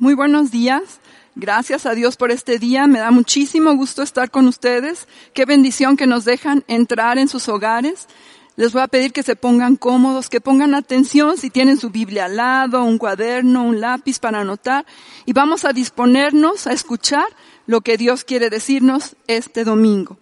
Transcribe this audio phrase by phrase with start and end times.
[0.00, 1.00] Muy buenos días.
[1.34, 2.86] Gracias a Dios por este día.
[2.86, 5.08] Me da muchísimo gusto estar con ustedes.
[5.34, 8.06] Qué bendición que nos dejan entrar en sus hogares.
[8.54, 12.26] Les voy a pedir que se pongan cómodos, que pongan atención si tienen su Biblia
[12.26, 14.86] al lado, un cuaderno, un lápiz para anotar.
[15.26, 17.26] Y vamos a disponernos a escuchar
[17.66, 20.16] lo que Dios quiere decirnos este domingo.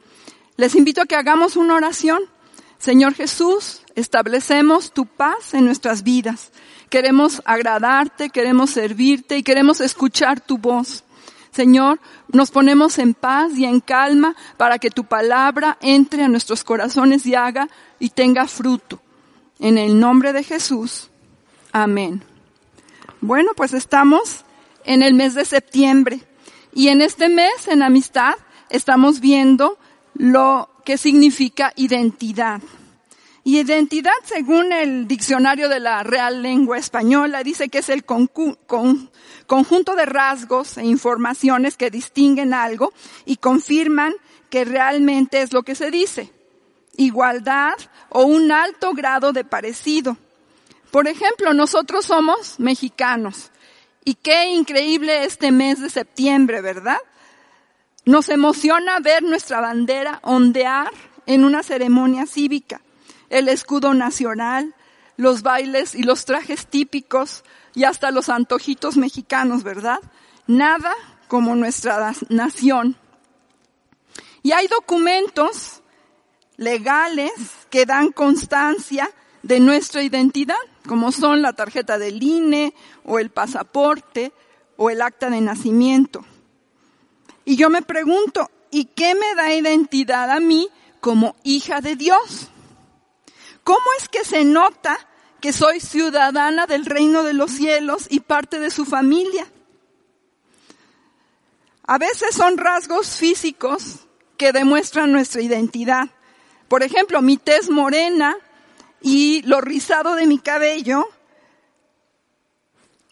[0.56, 2.22] Les invito a que hagamos una oración.
[2.78, 6.50] Señor Jesús, establecemos tu paz en nuestras vidas.
[6.90, 11.04] Queremos agradarte, queremos servirte y queremos escuchar tu voz.
[11.50, 16.62] Señor, nos ponemos en paz y en calma para que tu palabra entre a nuestros
[16.62, 19.00] corazones y haga y tenga fruto.
[19.58, 21.08] En el nombre de Jesús.
[21.72, 22.22] Amén.
[23.20, 24.44] Bueno, pues estamos
[24.84, 26.20] en el mes de septiembre
[26.74, 28.34] y en este mes en amistad
[28.68, 29.78] estamos viendo
[30.14, 32.60] lo que significa identidad.
[33.46, 39.94] Y identidad, según el diccionario de la Real Lengua Española, dice que es el conjunto
[39.94, 42.92] de rasgos e informaciones que distinguen algo
[43.24, 44.14] y confirman
[44.50, 46.32] que realmente es lo que se dice.
[46.96, 47.74] Igualdad
[48.08, 50.16] o un alto grado de parecido.
[50.90, 53.52] Por ejemplo, nosotros somos mexicanos.
[54.04, 56.98] Y qué increíble este mes de septiembre, ¿verdad?
[58.06, 60.90] Nos emociona ver nuestra bandera ondear
[61.26, 62.80] en una ceremonia cívica
[63.30, 64.74] el escudo nacional,
[65.16, 70.00] los bailes y los trajes típicos y hasta los antojitos mexicanos, ¿verdad?
[70.46, 70.92] Nada
[71.28, 72.96] como nuestra nación.
[74.42, 75.82] Y hay documentos
[76.56, 77.32] legales
[77.70, 79.10] que dan constancia
[79.42, 84.32] de nuestra identidad, como son la tarjeta del INE o el pasaporte
[84.76, 86.24] o el acta de nacimiento.
[87.44, 90.68] Y yo me pregunto, ¿y qué me da identidad a mí
[91.00, 92.50] como hija de Dios?
[93.66, 94.96] ¿Cómo es que se nota
[95.40, 99.44] que soy ciudadana del reino de los cielos y parte de su familia?
[101.84, 104.06] A veces son rasgos físicos
[104.36, 106.10] que demuestran nuestra identidad.
[106.68, 108.36] Por ejemplo, mi tez morena
[109.00, 111.08] y lo rizado de mi cabello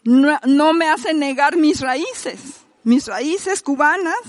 [0.05, 2.39] no, me hace negar mis raíces,
[2.85, 4.21] mis raíces cubanas.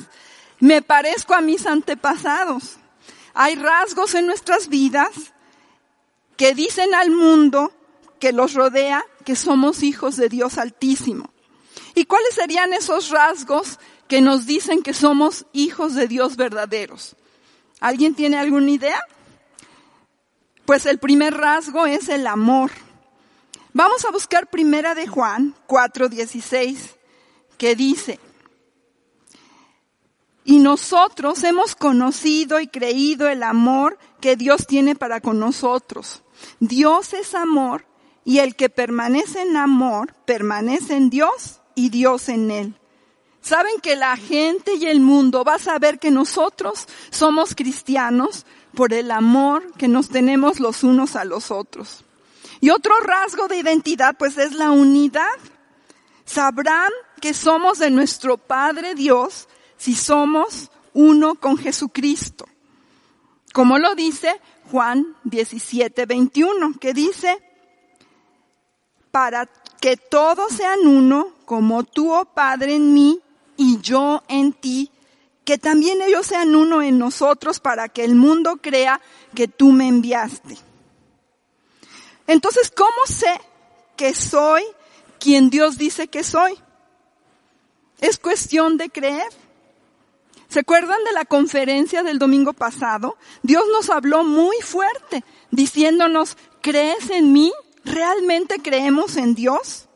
[0.59, 2.79] Me parezco a mis antepasados.
[3.33, 5.13] Hay rasgos en nuestras vidas
[6.37, 7.73] que dicen al mundo
[8.19, 11.31] que los rodea que somos hijos de Dios Altísimo.
[11.95, 17.17] ¿Y cuáles serían esos rasgos que nos dicen que somos hijos de Dios verdaderos?
[17.81, 19.01] ¿Alguien tiene alguna idea?
[20.65, 22.71] Pues el primer rasgo es el amor.
[23.73, 26.97] Vamos a buscar primera de Juan 4:16,
[27.59, 28.19] que dice,
[30.49, 36.23] y nosotros hemos conocido y creído el amor que Dios tiene para con nosotros.
[36.61, 37.85] Dios es amor
[38.25, 42.75] y el que permanece en amor permanece en Dios y Dios en él.
[43.41, 48.95] Saben que la gente y el mundo va a saber que nosotros somos cristianos por
[48.95, 52.05] el amor que nos tenemos los unos a los otros.
[52.61, 55.27] Y otro rasgo de identidad pues es la unidad.
[56.25, 59.49] Sabrán que somos de nuestro Padre Dios
[59.87, 62.45] si somos uno con Jesucristo.
[63.53, 64.33] Como lo dice
[64.69, 67.41] Juan 17, 21, que dice,
[69.13, 69.49] para
[69.81, 73.21] que todos sean uno, como tú, oh Padre, en mí
[73.57, 74.91] y yo en ti,
[75.45, 79.01] que también ellos sean uno en nosotros para que el mundo crea
[79.37, 80.59] que tú me enviaste.
[82.27, 83.41] Entonces, ¿cómo sé
[83.97, 84.65] que soy
[85.21, 86.59] quien Dios dice que soy?
[88.01, 89.46] Es cuestión de creer.
[90.49, 93.17] ¿Se acuerdan de la conferencia del domingo pasado?
[93.43, 97.53] Dios nos habló muy fuerte, diciéndonos, ¿crees en mí?
[97.85, 99.89] ¿Realmente creemos en Dios?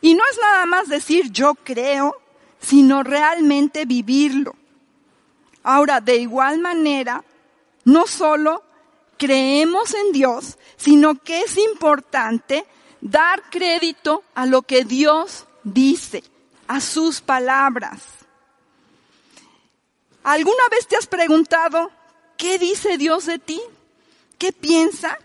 [0.00, 2.16] Y no es nada más decir yo creo,
[2.60, 4.54] sino realmente vivirlo.
[5.62, 7.24] Ahora, de igual manera,
[7.84, 8.62] no solo
[9.18, 12.64] creemos en Dios, sino que es importante
[13.00, 16.24] dar crédito a lo que Dios dice,
[16.66, 18.19] a sus palabras.
[20.22, 21.90] ¿Alguna vez te has preguntado
[22.36, 23.60] qué dice Dios de ti?
[24.38, 25.18] ¿Qué piensa?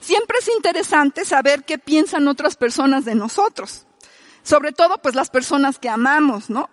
[0.00, 3.86] Siempre es interesante saber qué piensan otras personas de nosotros.
[4.42, 6.70] Sobre todo, pues las personas que amamos, ¿no?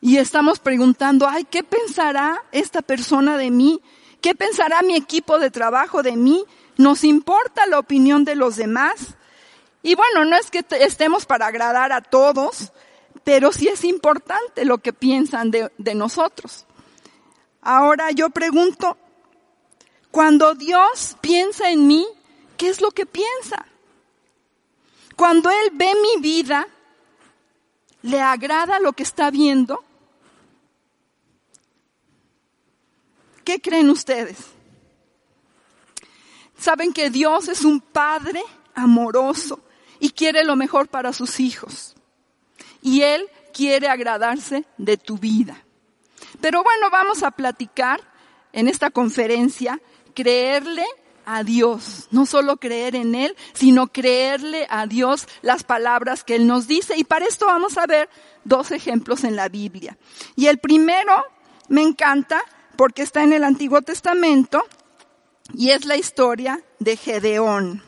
[0.00, 3.80] Y estamos preguntando, ay, ¿qué pensará esta persona de mí?
[4.20, 6.44] ¿Qué pensará mi equipo de trabajo de mí?
[6.76, 9.14] ¿Nos importa la opinión de los demás?
[9.82, 12.72] Y bueno, no es que estemos para agradar a todos,
[13.24, 16.66] pero sí es importante lo que piensan de, de nosotros.
[17.62, 18.96] Ahora yo pregunto,
[20.10, 22.06] cuando Dios piensa en mí,
[22.56, 23.66] ¿qué es lo que piensa?
[25.16, 26.68] Cuando Él ve mi vida,
[28.02, 29.82] ¿le agrada lo que está viendo?
[33.44, 34.38] ¿Qué creen ustedes?
[36.58, 38.42] Saben que Dios es un Padre
[38.74, 39.60] amoroso
[40.00, 41.93] y quiere lo mejor para sus hijos.
[42.84, 45.64] Y Él quiere agradarse de tu vida.
[46.40, 48.00] Pero bueno, vamos a platicar
[48.52, 49.80] en esta conferencia,
[50.14, 50.84] creerle
[51.26, 56.46] a Dios, no solo creer en Él, sino creerle a Dios las palabras que Él
[56.46, 56.94] nos dice.
[56.96, 58.08] Y para esto vamos a ver
[58.44, 59.96] dos ejemplos en la Biblia.
[60.36, 61.24] Y el primero
[61.68, 62.42] me encanta
[62.76, 64.62] porque está en el Antiguo Testamento
[65.54, 67.82] y es la historia de Gedeón.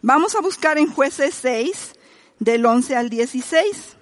[0.00, 1.92] Vamos a buscar en jueces 6,
[2.38, 3.96] del 11 al 16.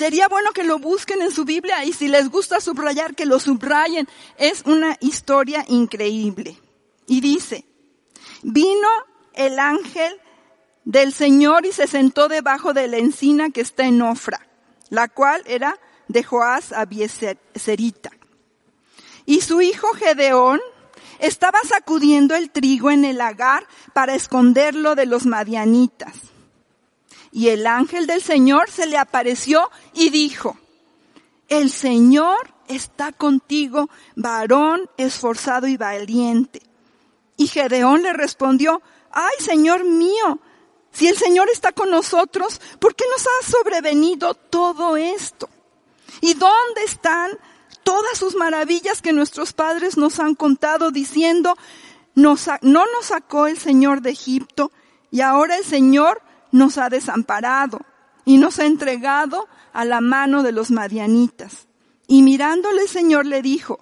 [0.00, 3.38] Sería bueno que lo busquen en su Biblia y si les gusta subrayar, que lo
[3.38, 4.08] subrayen.
[4.38, 6.56] Es una historia increíble.
[7.06, 7.66] Y dice,
[8.42, 8.88] vino
[9.34, 10.18] el ángel
[10.86, 14.48] del Señor y se sentó debajo de la encina que está en Ofra,
[14.88, 18.10] la cual era de Joás Abieserita.
[19.26, 20.62] Y su hijo Gedeón
[21.18, 26.29] estaba sacudiendo el trigo en el lagar para esconderlo de los madianitas.
[27.32, 30.58] Y el ángel del Señor se le apareció y dijo,
[31.48, 36.62] el Señor está contigo, varón esforzado y valiente.
[37.36, 40.40] Y Gedeón le respondió, ay Señor mío,
[40.92, 45.48] si el Señor está con nosotros, ¿por qué nos ha sobrevenido todo esto?
[46.20, 47.30] ¿Y dónde están
[47.84, 51.56] todas sus maravillas que nuestros padres nos han contado diciendo,
[52.14, 54.70] no nos sacó el Señor de Egipto
[55.10, 57.80] y ahora el Señor nos ha desamparado
[58.24, 61.66] y nos ha entregado a la mano de los madianitas.
[62.06, 63.80] Y mirándole el Señor le dijo,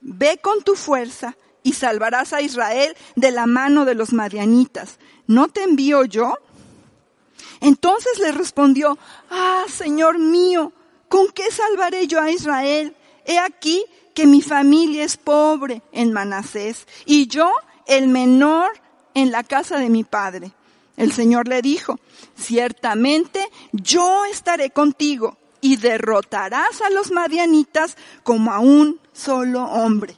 [0.00, 4.98] ve con tu fuerza y salvarás a Israel de la mano de los madianitas.
[5.26, 6.34] ¿No te envío yo?
[7.60, 8.98] Entonces le respondió,
[9.30, 10.72] ah, Señor mío,
[11.08, 12.96] ¿con qué salvaré yo a Israel?
[13.24, 13.84] He aquí
[14.14, 17.50] que mi familia es pobre en Manasés y yo
[17.86, 18.70] el menor
[19.14, 20.52] en la casa de mi padre.
[21.00, 21.98] El Señor le dijo,
[22.36, 23.42] ciertamente
[23.72, 30.14] yo estaré contigo y derrotarás a los madianitas como a un solo hombre.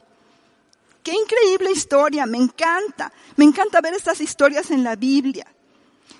[1.01, 5.47] Qué increíble historia, me encanta, me encanta ver estas historias en la Biblia.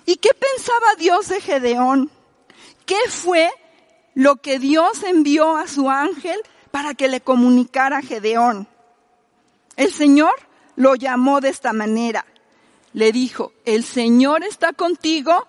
[0.06, 2.10] ¿Y qué pensaba Dios de Gedeón?
[2.86, 3.50] ¿Qué fue
[4.14, 6.40] lo que Dios envió a su ángel
[6.70, 8.66] para que le comunicara a Gedeón?
[9.76, 10.32] El Señor
[10.76, 12.24] lo llamó de esta manera
[12.94, 15.46] le dijo, el Señor está contigo,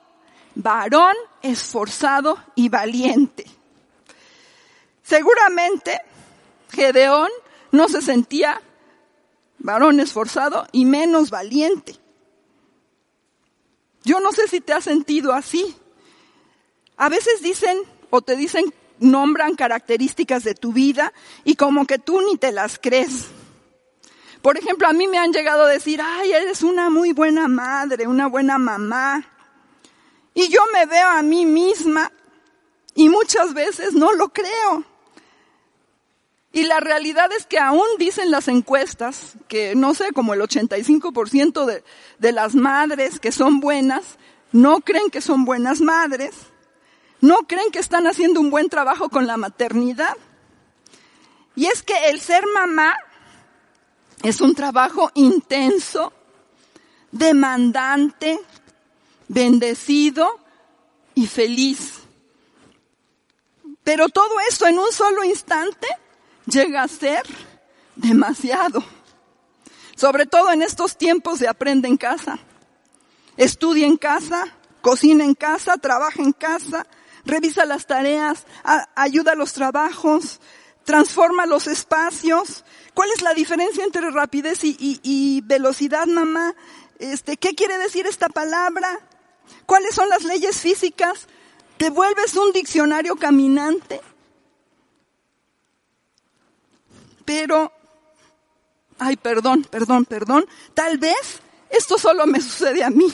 [0.55, 3.45] varón esforzado y valiente.
[5.03, 6.01] Seguramente
[6.71, 7.29] Gedeón
[7.71, 8.61] no se sentía
[9.59, 11.95] varón esforzado y menos valiente.
[14.03, 15.75] Yo no sé si te has sentido así.
[16.97, 17.77] A veces dicen
[18.09, 21.13] o te dicen, nombran características de tu vida
[21.43, 23.27] y como que tú ni te las crees.
[24.45, 28.05] Por ejemplo, a mí me han llegado a decir, ay, eres una muy buena madre,
[28.05, 29.25] una buena mamá.
[30.35, 32.11] Y yo me veo a mí misma
[32.93, 34.83] y muchas veces no lo creo.
[36.51, 41.65] Y la realidad es que aún dicen las encuestas que, no sé, como el 85%
[41.65, 41.83] de,
[42.19, 44.19] de las madres que son buenas,
[44.51, 46.35] no creen que son buenas madres,
[47.19, 50.15] no creen que están haciendo un buen trabajo con la maternidad.
[51.55, 52.95] Y es que el ser mamá
[54.27, 56.11] es un trabajo intenso,
[57.11, 58.39] demandante,
[59.27, 60.39] bendecido
[61.13, 61.99] y feliz.
[63.83, 65.87] Pero todo esto en un solo instante
[66.47, 67.21] llega a ser
[67.95, 68.83] demasiado.
[69.95, 72.39] Sobre todo en estos tiempos de aprende en casa.
[73.37, 76.87] Estudia en casa, cocina en casa, trabaja en casa,
[77.25, 78.47] revisa las tareas,
[78.95, 80.41] ayuda a los trabajos,
[80.83, 82.63] transforma los espacios.
[82.95, 86.55] ¿Cuál es la diferencia entre rapidez y, velocidad, mamá?
[86.97, 88.99] Este, ¿Qué quiere decir esta palabra?
[89.65, 91.27] ¿Cuáles son las leyes físicas?
[91.77, 93.99] ¿Te vuelves un diccionario caminante?
[97.25, 97.73] Pero,
[98.97, 103.13] ay, perdón, perdón, perdón, tal vez esto solo me sucede a mí.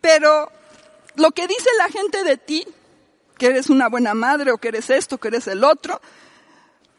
[0.00, 0.50] Pero
[1.16, 2.66] lo que dice la gente de ti
[3.36, 6.00] que eres una buena madre o que eres esto, que eres el otro,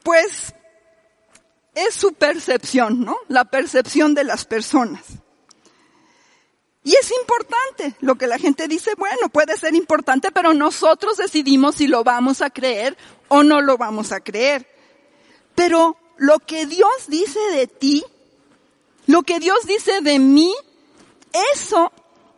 [0.04, 0.54] pues
[1.74, 3.18] es su percepción, ¿no?
[3.28, 5.04] La percepción de las personas.
[6.84, 11.76] Y es importante lo que la gente dice, bueno, puede ser importante, pero nosotros decidimos
[11.76, 12.98] si lo vamos a creer
[13.28, 14.68] o no lo vamos a creer.
[15.54, 18.04] Pero lo que Dios dice de ti,
[19.06, 20.54] lo que Dios dice de mí,
[21.54, 21.92] eso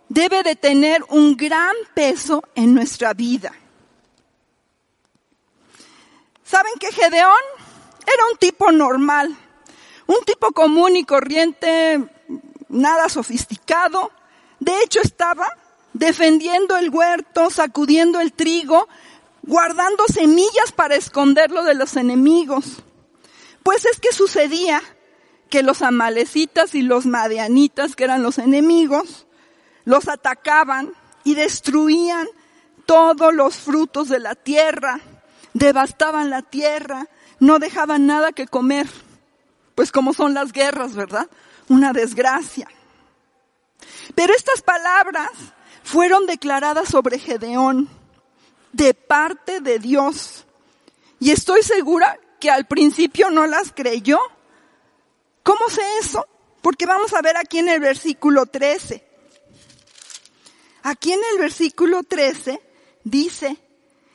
[0.10, 3.54] debe de tener un gran peso en nuestra vida.
[6.44, 7.32] ¿Saben que Gedeón
[8.06, 9.36] era un tipo normal,
[10.08, 12.04] un tipo común y corriente,
[12.70, 14.12] nada sofisticado?
[14.60, 15.48] De hecho estaba
[15.94, 18.88] defendiendo el huerto, sacudiendo el trigo,
[19.44, 22.84] guardando semillas para esconderlo de los enemigos.
[23.62, 24.82] Pues es que sucedía
[25.50, 29.28] que los amalecitas y los madianitas, que eran los enemigos,
[29.86, 30.94] los atacaban
[31.24, 32.28] y destruían
[32.86, 35.00] todos los frutos de la tierra,
[35.54, 37.08] devastaban la tierra,
[37.40, 38.88] no dejaban nada que comer.
[39.76, 41.28] Pues como son las guerras, ¿verdad?
[41.70, 42.68] Una desgracia.
[44.16, 45.32] Pero estas palabras
[45.84, 47.90] fueron declaradas sobre Gedeón
[48.72, 50.46] de parte de Dios.
[51.20, 54.20] Y estoy segura que al principio no las creyó.
[55.44, 56.28] ¿Cómo sé eso?
[56.62, 59.04] Porque vamos a ver aquí en el versículo 13.
[60.84, 62.62] Aquí en el versículo 13
[63.04, 63.58] dice,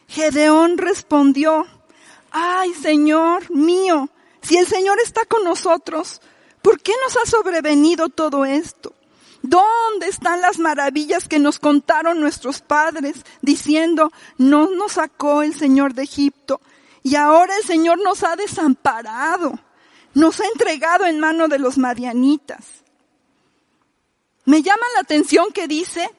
[0.09, 1.67] Gedeón respondió,
[2.31, 4.09] ay Señor mío,
[4.41, 6.23] si el Señor está con nosotros,
[6.63, 8.95] ¿por qué nos ha sobrevenido todo esto?
[9.43, 15.95] ¿Dónde están las maravillas que nos contaron nuestros padres diciendo, no nos sacó el Señor
[15.95, 16.61] de Egipto
[17.03, 19.59] y ahora el Señor nos ha desamparado,
[20.15, 22.65] nos ha entregado en mano de los marianitas?
[24.47, 26.11] Me llama la atención que dice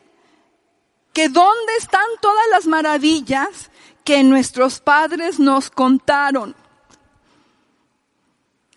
[1.13, 3.69] que dónde están todas las maravillas
[4.03, 6.55] que nuestros padres nos contaron.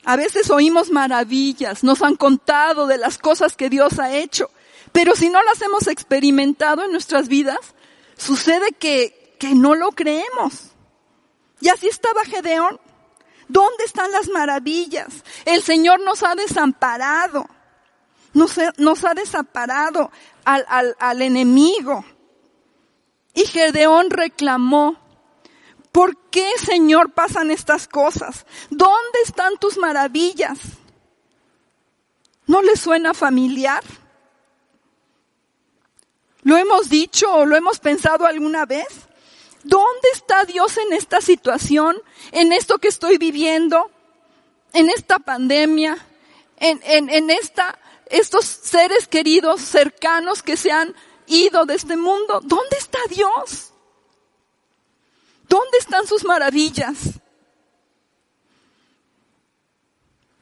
[0.05, 4.51] A veces oímos maravillas, nos han contado de las cosas que Dios ha hecho,
[4.91, 7.59] pero si no las hemos experimentado en nuestras vidas,
[8.17, 10.73] sucede que, que no lo creemos.
[11.61, 12.81] Y así estaba Gedeón.
[13.49, 15.25] ¿Dónde están las maravillas?
[15.45, 17.47] El Señor nos ha desamparado.
[18.33, 20.11] Nos, ha desamparado
[20.45, 22.05] al, al, al enemigo.
[23.35, 25.03] Y Gedeón reclamó,
[25.93, 28.47] ¿Por qué, Señor, pasan estas cosas?
[28.71, 30.59] ¿Dónde están tus maravillas?
[32.47, 33.85] ¿No le suena familiar?
[36.43, 38.89] ¿Lo hemos dicho o lo hemos pensado alguna vez?
[39.65, 41.97] ¿Dónde está Dios en esta situación?
[42.33, 43.91] ¿En esto que estoy viviendo?
[44.73, 45.99] ¿En esta pandemia?
[46.57, 50.97] ¿En, en, en esta, estos seres queridos cercanos que se han
[51.33, 52.41] ido de este mundo?
[52.43, 53.73] ¿Dónde está Dios?
[55.49, 57.21] ¿Dónde están sus maravillas?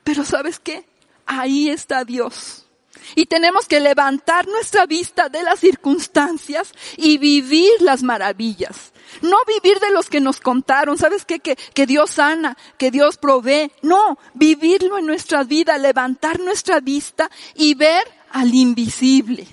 [0.04, 0.84] Pero ¿sabes qué?
[1.26, 2.66] Ahí está Dios.
[3.14, 8.92] Y tenemos que levantar nuestra vista de las circunstancias y vivir las maravillas.
[9.22, 11.40] No vivir de los que nos contaron, ¿sabes qué?
[11.40, 13.72] Que, que Dios sana, que Dios provee.
[13.82, 19.46] No, vivirlo en nuestra vida, levantar nuestra vista y ver al invisible.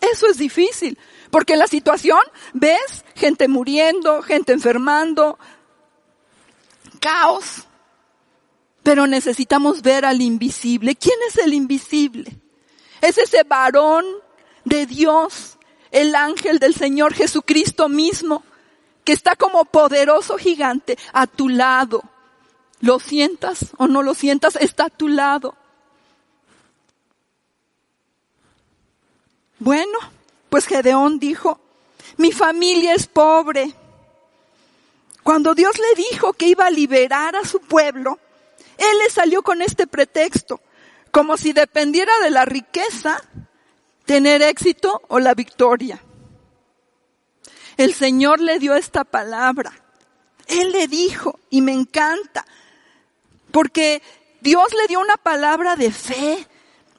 [0.00, 0.98] Eso es difícil,
[1.30, 2.20] porque la situación
[2.52, 5.38] ves gente muriendo, gente enfermando,
[7.00, 7.66] caos.
[8.82, 10.96] Pero necesitamos ver al invisible.
[10.96, 12.40] ¿Quién es el invisible?
[13.02, 14.06] Es ese varón
[14.64, 15.58] de Dios,
[15.90, 18.42] el ángel del Señor Jesucristo mismo,
[19.04, 22.02] que está como poderoso gigante a tu lado.
[22.80, 24.56] ¿Lo sientas o no lo sientas?
[24.56, 25.56] Está a tu lado.
[29.60, 29.98] Bueno,
[30.48, 31.60] pues Gedeón dijo,
[32.16, 33.72] mi familia es pobre.
[35.22, 38.18] Cuando Dios le dijo que iba a liberar a su pueblo,
[38.78, 40.60] él le salió con este pretexto,
[41.10, 43.22] como si dependiera de la riqueza
[44.06, 46.02] tener éxito o la victoria.
[47.76, 49.72] El Señor le dio esta palabra.
[50.46, 52.46] Él le dijo, y me encanta,
[53.52, 54.02] porque
[54.40, 56.46] Dios le dio una palabra de fe,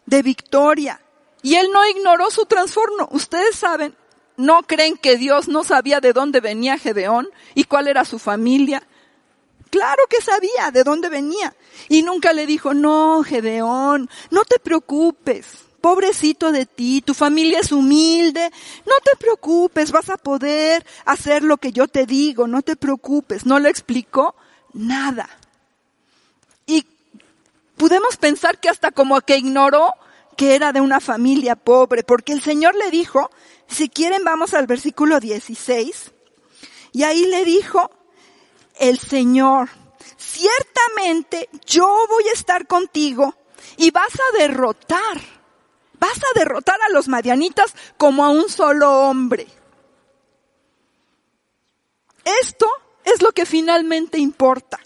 [0.06, 1.02] de victoria.
[1.42, 3.10] Y él no ignoró su transformo.
[3.12, 3.96] Ustedes saben,
[4.38, 8.84] ¿no creen que Dios no sabía de dónde venía Gedeón y cuál era su familia?
[9.72, 11.56] Claro que sabía de dónde venía.
[11.88, 15.48] Y nunca le dijo, no, Gedeón, no te preocupes.
[15.80, 18.52] Pobrecito de ti, tu familia es humilde.
[18.86, 23.46] No te preocupes, vas a poder hacer lo que yo te digo, no te preocupes.
[23.46, 24.36] No le explicó
[24.74, 25.30] nada.
[26.66, 26.86] Y
[27.78, 29.94] podemos pensar que hasta como que ignoró
[30.38, 33.30] que era de una familia pobre, porque el Señor le dijo,
[33.68, 36.12] si quieren vamos al versículo 16,
[36.94, 37.92] y ahí le dijo,
[38.80, 39.70] el Señor,
[40.18, 43.36] ciertamente yo voy a estar contigo
[43.78, 45.22] y vas a derrotar,
[46.00, 49.48] vas a derrotar a los madianitas como a un solo hombre.
[52.42, 52.68] Esto
[53.04, 54.80] es lo que finalmente importa.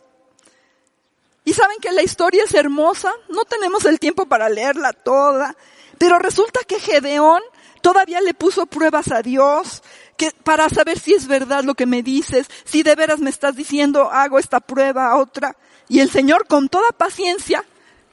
[1.46, 5.56] Y saben que la historia es hermosa, no tenemos el tiempo para leerla toda,
[6.00, 7.42] pero resulta que Gedeón
[7.82, 9.84] todavía le puso pruebas a Dios
[10.18, 13.56] que, para saber si es verdad lo que me dices, si de veras me estás
[13.56, 15.56] diciendo hago esta prueba, otra.
[15.88, 17.64] Y el Señor con toda paciencia,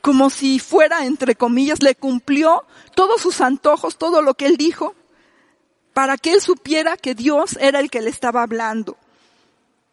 [0.02, 4.94] como si fuera, entre comillas, le cumplió todos sus antojos, todo lo que él dijo,
[5.94, 8.98] para que él supiera que Dios era el que le estaba hablando.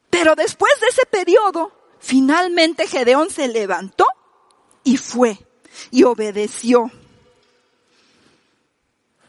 [0.10, 4.06] Pero después de ese periodo, finalmente Gedeón se levantó
[4.84, 5.38] y fue
[5.92, 6.92] y obedeció.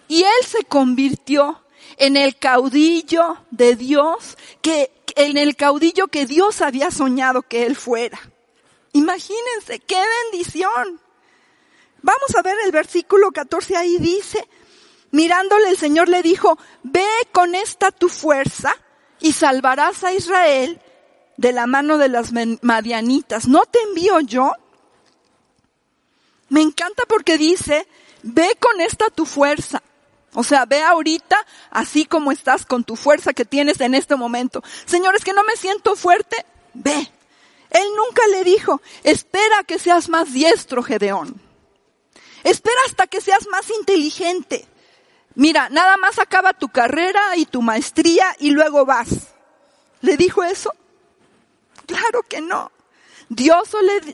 [0.09, 1.63] Y él se convirtió
[1.97, 7.77] en el caudillo de Dios, que, en el caudillo que Dios había soñado que él
[7.77, 8.19] fuera.
[8.93, 11.01] Imagínense, qué bendición.
[12.03, 14.49] Vamos a ver el versículo 14 ahí dice,
[15.11, 18.75] mirándole el Señor le dijo, ve con esta tu fuerza
[19.21, 20.81] y salvarás a Israel
[21.41, 23.49] de la mano de las madianitas.
[23.49, 24.53] ¿No te envío yo?
[26.51, 27.89] Me encanta porque dice,
[28.23, 29.83] ve con esta tu fuerza.
[30.35, 31.39] O sea, ve ahorita
[31.71, 34.63] así como estás con tu fuerza que tienes en este momento.
[34.85, 36.45] Señores, que no me siento fuerte,
[36.75, 37.11] ve.
[37.71, 41.41] Él nunca le dijo, espera que seas más diestro, Gedeón.
[42.45, 44.67] Espera hasta que seas más inteligente.
[45.37, 49.29] Mira, nada más acaba tu carrera y tu maestría y luego vas.
[50.03, 50.75] ¿Le dijo eso?
[51.91, 52.71] Claro que no.
[53.29, 53.69] Dios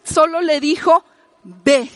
[0.05, 1.05] solo le dijo,
[1.43, 1.91] ve.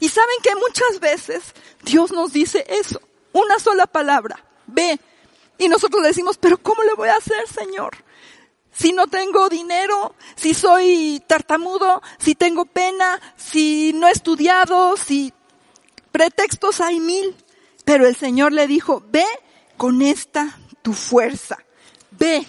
[0.00, 1.42] Y saben que muchas veces
[1.82, 2.98] Dios nos dice eso,
[3.32, 4.98] una sola palabra, ve.
[5.58, 7.94] Y nosotros le decimos, pero ¿cómo le voy a hacer, Señor?
[8.72, 15.34] Si no tengo dinero, si soy tartamudo, si tengo pena, si no he estudiado, si
[16.10, 17.36] pretextos hay mil.
[17.84, 19.26] Pero el Señor le dijo, ve
[19.76, 21.58] con esta tu fuerza,
[22.12, 22.46] ve.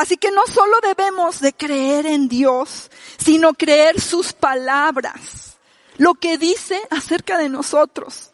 [0.00, 5.58] Así que no solo debemos de creer en Dios, sino creer sus palabras,
[5.98, 8.30] lo que dice acerca de nosotros.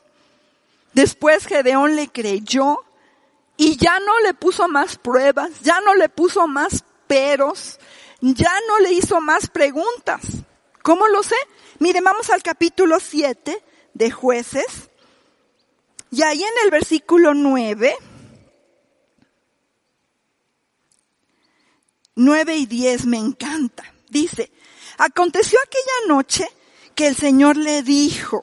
[0.92, 2.84] Después Gedeón le creyó
[3.56, 7.80] y ya no le puso más pruebas, ya no le puso más peros,
[8.20, 10.20] ya no le hizo más preguntas.
[10.82, 11.34] ¿Cómo lo sé?
[11.80, 13.60] Mire, vamos al capítulo 7
[13.92, 14.88] de jueces.
[16.12, 17.96] Y ahí en el versículo 9,
[22.16, 23.84] 9 y 10 me encanta.
[24.08, 24.50] Dice,
[24.98, 26.48] aconteció aquella noche
[26.94, 28.42] que el Señor le dijo,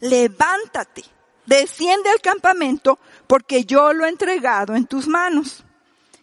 [0.00, 1.04] levántate,
[1.46, 5.64] desciende al campamento porque yo lo he entregado en tus manos.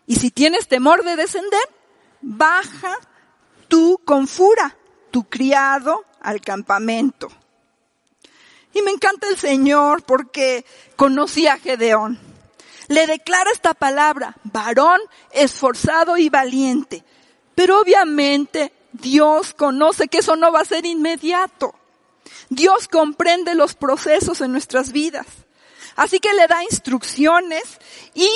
[0.06, 1.68] Y si tienes temor de descender,
[2.22, 2.96] baja
[3.68, 4.78] tú con fura,
[5.12, 7.30] tu criado, al campamento.
[8.74, 12.20] Y me encanta el Señor porque conocí a Gedeón.
[12.88, 17.04] Le declara esta palabra, varón esforzado y valiente.
[17.56, 21.76] Pero obviamente Dios conoce que eso no va a ser inmediato.
[22.50, 25.26] Dios comprende los procesos en nuestras vidas.
[25.96, 27.64] Así que le da instrucciones
[28.14, 28.30] y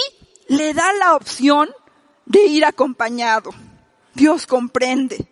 [0.48, 1.70] le da la opción
[2.26, 3.52] de ir acompañado.
[4.14, 5.28] Dios comprende.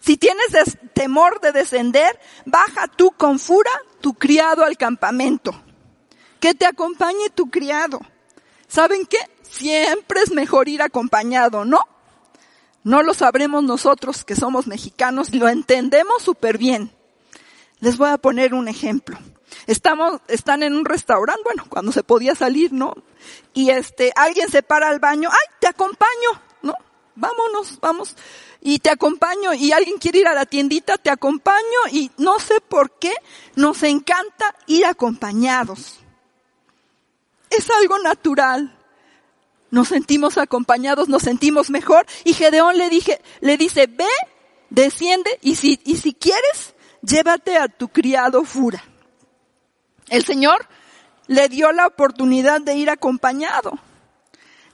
[0.00, 5.54] Si tienes temor de descender, baja tú con fura tu criado al campamento.
[6.40, 8.00] Que te acompañe tu criado.
[8.74, 9.18] ¿Saben qué?
[9.48, 11.78] Siempre es mejor ir acompañado, ¿no?
[12.82, 16.90] No lo sabremos nosotros que somos mexicanos, lo entendemos súper bien.
[17.78, 19.16] Les voy a poner un ejemplo.
[19.68, 22.94] Estamos, están en un restaurante, bueno, cuando se podía salir, ¿no?
[23.52, 26.74] Y este, alguien se para al baño, ay, te acompaño, ¿no?
[27.14, 28.16] Vámonos, vamos.
[28.60, 32.60] Y te acompaño, y alguien quiere ir a la tiendita, te acompaño, y no sé
[32.60, 33.14] por qué
[33.54, 36.00] nos encanta ir acompañados.
[37.56, 38.76] Es algo natural.
[39.70, 44.06] Nos sentimos acompañados, nos sentimos mejor, y Gedeón le dije, le dice, ve,
[44.70, 48.84] desciende, y si, y si quieres, llévate a tu criado Fura.
[50.08, 50.68] El Señor
[51.26, 53.72] le dio la oportunidad de ir acompañado.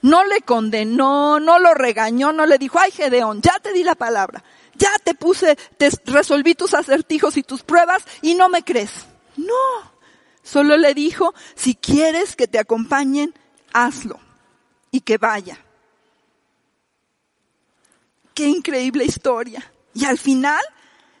[0.01, 3.95] No le condenó, no lo regañó, no le dijo, ay Gedeón, ya te di la
[3.95, 4.43] palabra,
[4.75, 8.91] ya te puse, te resolví tus acertijos y tus pruebas y no me crees.
[9.37, 9.90] No,
[10.43, 13.33] solo le dijo, si quieres que te acompañen,
[13.73, 14.19] hazlo
[14.91, 15.57] y que vaya.
[18.33, 19.71] Qué increíble historia.
[19.93, 20.61] Y al final,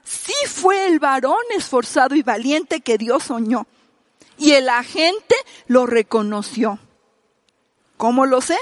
[0.03, 3.67] sí fue el varón esforzado y valiente que Dios soñó
[4.41, 5.35] y el agente
[5.67, 6.79] lo reconoció.
[7.97, 8.57] ¿Cómo lo sé?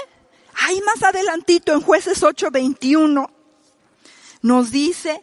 [0.54, 3.30] Ahí más adelantito en jueces 8:21
[4.42, 5.22] nos dice,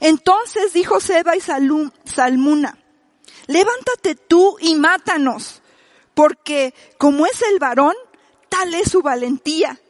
[0.00, 2.78] entonces dijo Seba y Salmuna,
[3.46, 5.62] levántate tú y mátanos,
[6.14, 7.94] porque como es el varón,
[8.48, 9.80] tal es su valentía.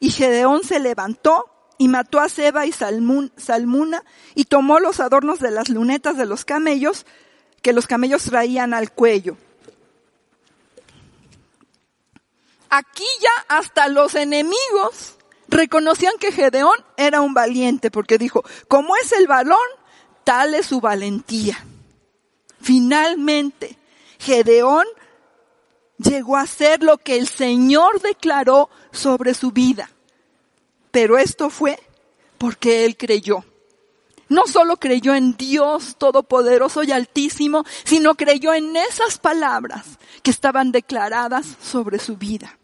[0.00, 1.46] Y Gedeón se levantó
[1.78, 6.44] y mató a Seba y Salmuna y tomó los adornos de las lunetas de los
[6.44, 7.06] camellos
[7.62, 9.36] que los camellos traían al cuello.
[12.70, 15.16] Aquí ya hasta los enemigos
[15.48, 19.58] reconocían que Gedeón era un valiente, porque dijo, como es el balón,
[20.24, 21.64] tal es su valentía.
[22.60, 23.78] Finalmente,
[24.18, 24.86] Gedeón
[25.98, 29.90] llegó a ser lo que el Señor declaró sobre su vida.
[30.90, 31.78] Pero esto fue
[32.38, 33.44] porque él creyó.
[34.28, 40.70] No solo creyó en Dios Todopoderoso y Altísimo, sino creyó en esas palabras que estaban
[40.70, 42.58] declaradas sobre su vida.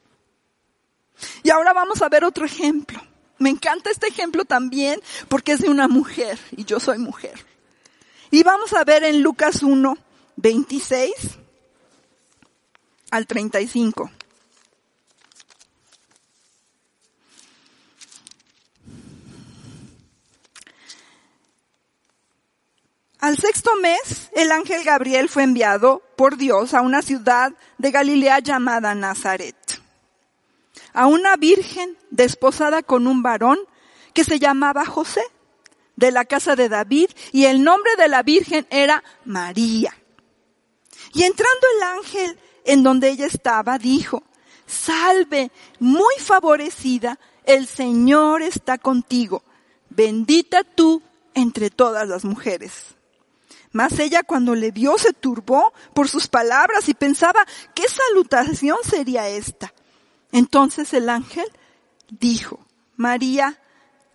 [1.43, 3.01] Y ahora vamos a ver otro ejemplo.
[3.39, 7.54] Me encanta este ejemplo también porque es de una mujer y yo soy mujer.
[8.35, 9.97] Y vamos a ver en Lucas 1,
[10.35, 11.13] 26
[13.13, 14.11] al 35.
[23.21, 28.41] Al sexto mes, el ángel Gabriel fue enviado por Dios a una ciudad de Galilea
[28.41, 29.81] llamada Nazaret,
[30.93, 33.61] a una virgen desposada con un varón
[34.13, 35.23] que se llamaba José
[35.97, 39.97] de la casa de David y el nombre de la Virgen era María.
[41.13, 44.23] Y entrando el ángel en donde ella estaba, dijo,
[44.67, 49.43] salve, muy favorecida, el Señor está contigo,
[49.91, 51.03] bendita tú
[51.35, 52.95] entre todas las mujeres.
[53.73, 59.29] Mas ella cuando le vio se turbó por sus palabras y pensaba, ¿qué salutación sería
[59.29, 59.75] esta?
[60.31, 61.47] Entonces el ángel
[62.09, 62.61] dijo,
[62.97, 63.61] María,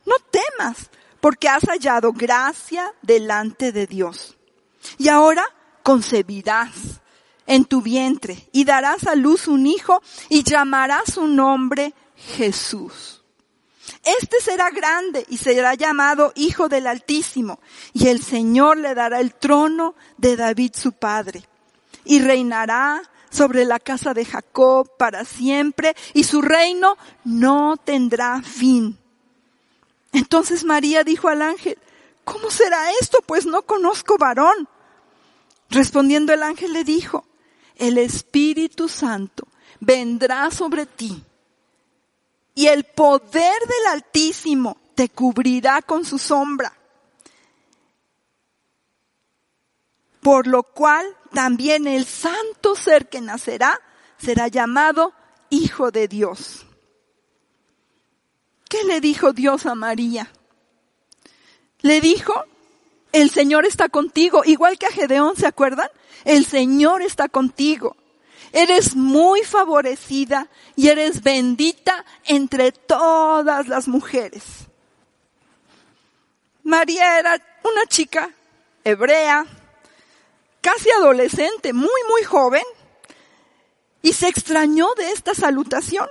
[0.05, 0.89] no temas,
[1.21, 4.37] porque has hallado gracia delante de Dios.
[4.97, 5.43] Y ahora
[5.83, 7.01] concebirás
[7.45, 13.23] en tu vientre y darás a luz un hijo y llamarás su nombre Jesús.
[14.03, 17.59] Este será grande y será llamado Hijo del Altísimo
[17.91, 21.43] y el Señor le dará el trono de David su padre
[22.05, 28.97] y reinará sobre la casa de Jacob para siempre y su reino no tendrá fin.
[30.11, 31.77] Entonces María dijo al ángel,
[32.23, 33.19] ¿cómo será esto?
[33.25, 34.67] Pues no conozco varón.
[35.69, 37.25] Respondiendo el ángel le dijo,
[37.75, 39.47] el Espíritu Santo
[39.79, 41.23] vendrá sobre ti
[42.55, 46.73] y el poder del Altísimo te cubrirá con su sombra.
[50.21, 53.79] Por lo cual también el santo ser que nacerá
[54.17, 55.13] será llamado
[55.49, 56.65] Hijo de Dios.
[58.79, 60.31] ¿Qué le dijo Dios a María?
[61.81, 62.33] Le dijo,
[63.11, 65.89] el Señor está contigo, igual que a Gedeón, ¿se acuerdan?
[66.23, 67.97] El Señor está contigo.
[68.53, 74.43] Eres muy favorecida y eres bendita entre todas las mujeres.
[76.63, 78.29] María era una chica
[78.85, 79.45] hebrea,
[80.61, 82.63] casi adolescente, muy, muy joven,
[84.01, 86.07] y se extrañó de esta salutación.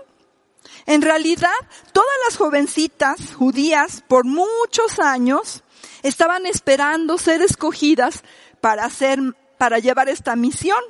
[0.89, 1.53] En realidad,
[1.93, 5.63] todas las jovencitas judías por muchos años
[6.03, 8.23] estaban esperando ser escogidas
[8.63, 9.21] para hacer,
[9.59, 10.83] para llevar esta misión.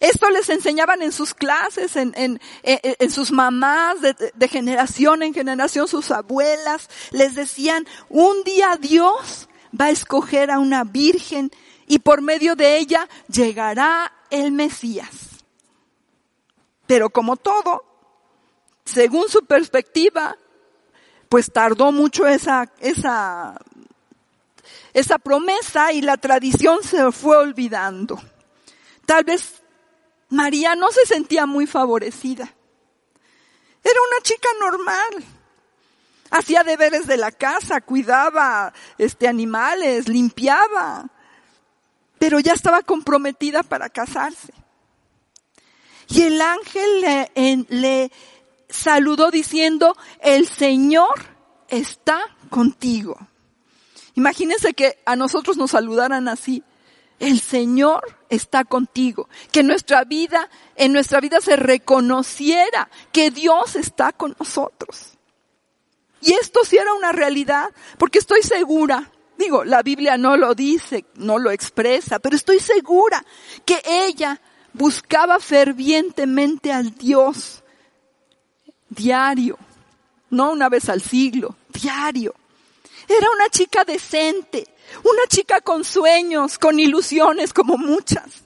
[0.00, 5.34] Esto les enseñaban en sus clases, en, en, en, sus mamás, de, de generación en
[5.34, 6.88] generación, sus abuelas.
[7.10, 11.50] Les decían, un día Dios va a escoger a una virgen
[11.86, 15.44] y por medio de ella llegará el Mesías.
[16.86, 17.93] Pero como todo,
[18.84, 20.36] según su perspectiva,
[21.28, 23.60] pues tardó mucho esa, esa,
[24.92, 28.20] esa promesa y la tradición se fue olvidando.
[29.06, 29.62] Tal vez
[30.28, 32.52] María no se sentía muy favorecida.
[33.82, 35.24] Era una chica normal.
[36.30, 41.08] Hacía deberes de la casa, cuidaba este animales, limpiaba,
[42.18, 44.52] pero ya estaba comprometida para casarse.
[46.08, 48.12] Y el ángel le, le
[48.68, 51.14] saludó diciendo, el Señor
[51.68, 53.18] está contigo.
[54.14, 56.62] Imagínense que a nosotros nos saludaran así.
[57.18, 59.28] El Señor está contigo.
[59.52, 65.14] Que nuestra vida, en nuestra vida se reconociera que Dios está con nosotros.
[66.20, 71.04] Y esto sí era una realidad, porque estoy segura, digo, la Biblia no lo dice,
[71.16, 73.22] no lo expresa, pero estoy segura
[73.66, 74.40] que ella
[74.72, 77.63] buscaba fervientemente al Dios
[78.88, 79.58] diario,
[80.30, 82.34] no una vez al siglo, diario.
[83.08, 84.66] Era una chica decente,
[85.02, 88.44] una chica con sueños, con ilusiones como muchas.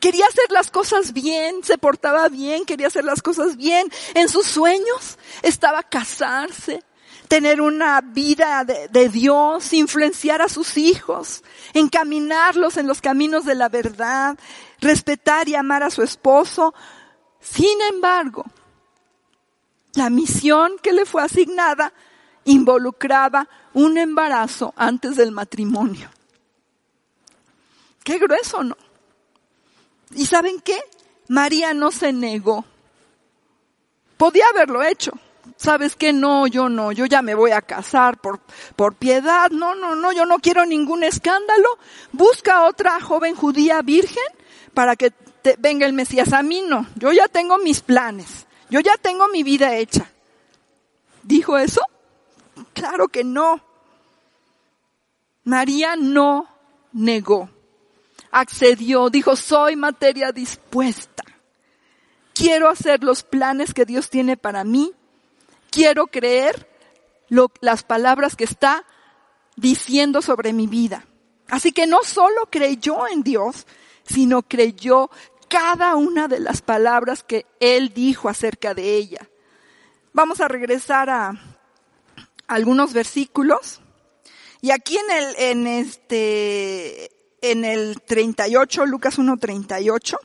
[0.00, 3.90] Quería hacer las cosas bien, se portaba bien, quería hacer las cosas bien.
[4.12, 6.82] En sus sueños estaba casarse,
[7.28, 11.42] tener una vida de, Dios, influenciar a sus hijos,
[11.72, 14.38] encaminarlos en los caminos de la verdad,
[14.78, 16.74] respetar y amar a su esposo.
[17.40, 18.44] Sin embargo,
[19.94, 21.92] la misión que le fue asignada
[22.44, 26.10] involucraba un embarazo antes del matrimonio.
[28.02, 28.76] Qué grueso, ¿no?
[30.14, 30.78] ¿Y saben qué?
[31.28, 32.64] María no se negó.
[34.16, 35.12] Podía haberlo hecho.
[35.56, 36.12] ¿Sabes qué?
[36.12, 38.40] No, yo no, yo ya me voy a casar por,
[38.76, 39.50] por piedad.
[39.50, 41.68] No, no, no, yo no quiero ningún escándalo.
[42.12, 44.24] Busca otra joven judía virgen
[44.74, 46.32] para que te, venga el Mesías.
[46.32, 48.46] A mí no, yo ya tengo mis planes.
[48.74, 50.10] Yo ya tengo mi vida hecha.
[51.22, 51.80] ¿Dijo eso?
[52.72, 53.62] Claro que no.
[55.44, 56.48] María no
[56.92, 57.48] negó.
[58.32, 61.22] Accedió, dijo, soy materia dispuesta.
[62.32, 64.90] Quiero hacer los planes que Dios tiene para mí.
[65.70, 66.68] Quiero creer
[67.28, 68.84] lo, las palabras que está
[69.54, 71.06] diciendo sobre mi vida.
[71.46, 73.68] Así que no solo creyó en Dios,
[74.02, 75.10] sino creyó
[75.48, 79.28] cada una de las palabras que Él dijo acerca de ella.
[80.12, 81.32] Vamos a regresar a
[82.46, 83.80] algunos versículos.
[84.60, 87.10] Y aquí en el, en este,
[87.42, 90.18] en el 38, Lucas 1, 38,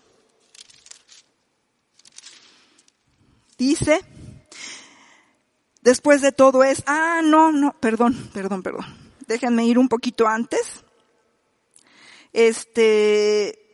[3.58, 4.01] dice,
[5.82, 8.86] después de todo es, ah, no, no, perdón, perdón, perdón.
[9.27, 10.84] Déjenme ir un poquito antes.
[12.32, 13.68] Este,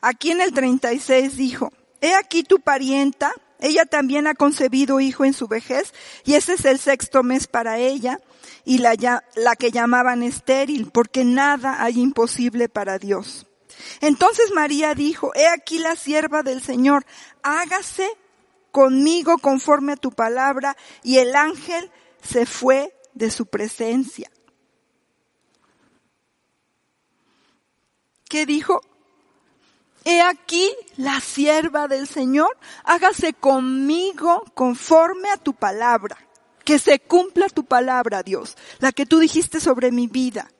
[0.00, 5.34] aquí en el 36 dijo, he aquí tu parienta, ella también ha concebido hijo en
[5.34, 5.92] su vejez
[6.24, 8.20] y ese es el sexto mes para ella
[8.64, 8.94] y la,
[9.34, 13.46] la que llamaban estéril porque nada hay imposible para Dios.
[14.00, 17.04] Entonces María dijo, he aquí la sierva del Señor,
[17.42, 18.08] hágase
[18.70, 21.90] conmigo conforme a tu palabra y el ángel
[22.22, 24.30] se fue de su presencia.
[28.28, 28.82] ¿Qué dijo?
[30.04, 36.16] He aquí la sierva del Señor, hágase conmigo conforme a tu palabra.
[36.64, 40.50] Que se cumpla tu palabra, Dios, la que tú dijiste sobre mi vida.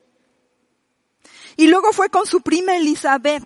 [1.55, 3.43] Y luego fue con su prima Elizabeth.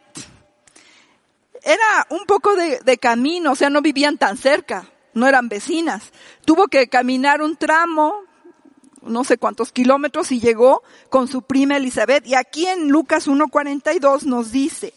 [1.64, 6.12] Era un poco de, camino, o sea, no vivían tan cerca, no eran vecinas.
[6.46, 8.22] Tuvo que caminar un tramo,
[9.02, 12.28] no sé cuántos kilómetros, y llegó con su prima Elizabeth.
[12.28, 14.94] Y aquí en Lucas 1.42 nos dice,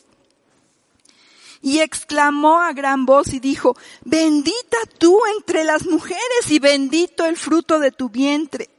[1.66, 7.36] y exclamó a gran voz y dijo, bendita tú entre las mujeres y bendito el
[7.36, 8.70] fruto de tu vientre.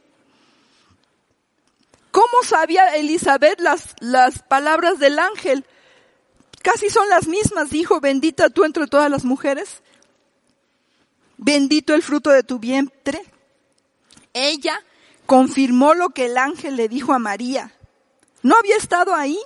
[2.10, 5.66] ¿Cómo sabía Elizabeth las, las palabras del ángel?
[6.62, 9.82] Casi son las mismas, dijo, bendita tú entre todas las mujeres.
[11.36, 13.22] Bendito el fruto de tu vientre.
[14.32, 14.82] Ella
[15.26, 17.70] confirmó lo que el ángel le dijo a María.
[18.42, 19.38] No había estado ahí,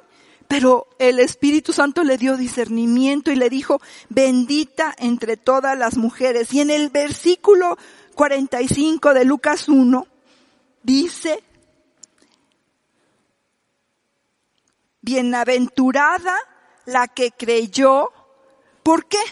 [0.53, 6.53] pero el Espíritu Santo le dio discernimiento y le dijo, bendita entre todas las mujeres.
[6.53, 7.79] Y en el versículo
[8.17, 10.07] 45 de Lucas 1
[10.83, 11.43] dice,
[15.01, 16.37] bienaventurada
[16.85, 18.13] la que creyó.
[18.83, 19.23] ¿Por qué?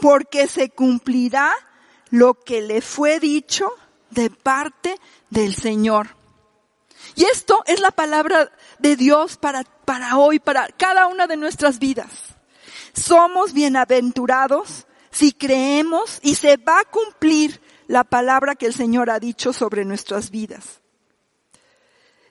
[0.00, 1.50] Porque se cumplirá
[2.10, 3.72] lo que le fue dicho
[4.10, 6.14] de parte del Señor.
[7.16, 11.78] Y esto es la palabra de Dios para, para hoy, para cada una de nuestras
[11.78, 12.10] vidas.
[12.92, 19.18] Somos bienaventurados si creemos y se va a cumplir la palabra que el Señor ha
[19.18, 20.80] dicho sobre nuestras vidas.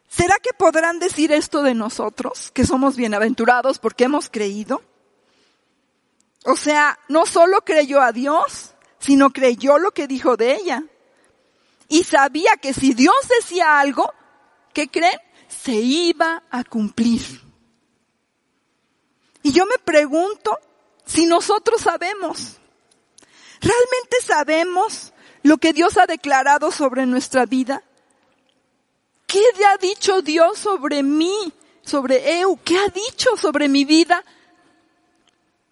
[0.07, 4.81] ¿Será que podrán decir esto de nosotros, que somos bienaventurados porque hemos creído?
[6.45, 10.83] O sea, no solo creyó a Dios, sino creyó lo que dijo de ella.
[11.89, 14.12] Y sabía que si Dios decía algo,
[14.73, 15.19] ¿qué creen?
[15.49, 17.21] Se iba a cumplir.
[19.43, 20.57] Y yo me pregunto
[21.05, 22.57] si nosotros sabemos,
[23.59, 25.12] ¿realmente sabemos
[25.43, 27.83] lo que Dios ha declarado sobre nuestra vida?
[29.25, 32.59] ¿Qué ha dicho Dios sobre mí, sobre Eu?
[32.63, 34.23] ¿Qué ha dicho sobre mi vida?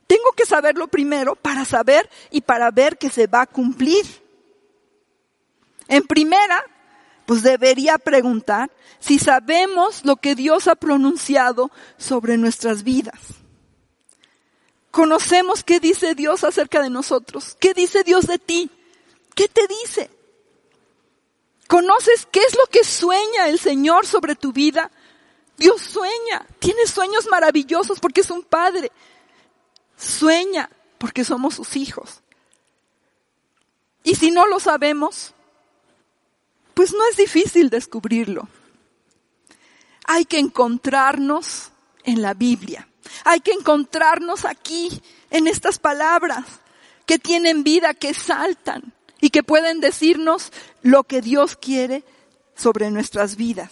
[0.07, 4.05] Tengo que saberlo primero para saber y para ver que se va a cumplir.
[5.87, 6.63] En primera,
[7.27, 13.19] pues debería preguntar si sabemos lo que Dios ha pronunciado sobre nuestras vidas.
[14.91, 18.71] Conocemos qué dice Dios acerca de nosotros, qué dice Dios de ti,
[19.35, 20.09] qué te dice.
[21.67, 24.89] ¿Conoces qué es lo que sueña el Señor sobre tu vida?
[25.57, 28.89] Dios sueña, tiene sueños maravillosos porque es un padre.
[29.97, 32.21] Sueña porque somos sus hijos.
[34.05, 35.33] Y si no lo sabemos,
[36.77, 38.47] pues no es difícil descubrirlo.
[40.05, 41.71] Hay que encontrarnos
[42.03, 42.87] en la Biblia.
[43.25, 46.45] Hay que encontrarnos aquí, en estas palabras,
[47.07, 50.51] que tienen vida, que saltan y que pueden decirnos
[50.83, 52.03] lo que Dios quiere
[52.55, 53.71] sobre nuestras vidas.